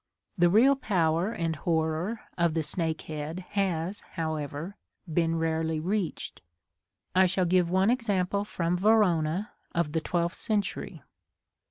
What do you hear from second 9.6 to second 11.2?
of the twelfth century.